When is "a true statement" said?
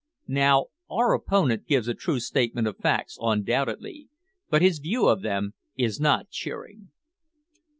1.87-2.67